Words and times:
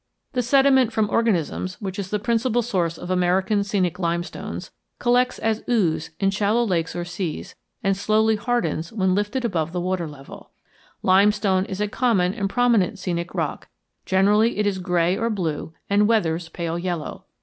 The 0.33 0.41
sediment 0.41 0.91
from 0.91 1.11
organisms, 1.11 1.79
which 1.79 1.99
is 1.99 2.09
the 2.09 2.17
principal 2.17 2.63
source 2.63 2.97
of 2.97 3.11
American 3.11 3.63
scenic 3.63 3.99
limestones, 3.99 4.71
collects 4.97 5.37
as 5.37 5.61
ooze 5.69 6.09
in 6.19 6.31
shallow 6.31 6.63
lakes 6.63 6.95
or 6.95 7.05
seas, 7.05 7.53
and 7.83 7.95
slowly 7.95 8.35
hardens 8.35 8.91
when 8.91 9.13
lifted 9.13 9.45
above 9.45 9.73
the 9.73 9.79
water 9.79 10.07
level. 10.07 10.49
Limestone 11.03 11.65
is 11.65 11.79
a 11.79 11.87
common 11.87 12.33
and 12.33 12.49
prominent 12.49 12.97
scenic 12.97 13.35
rock; 13.35 13.67
generally 14.07 14.57
it 14.57 14.65
is 14.65 14.79
gray 14.79 15.15
or 15.15 15.29
blue 15.29 15.71
and 15.87 16.07
weathers 16.07 16.49
pale 16.49 16.79
yellow. 16.79 17.25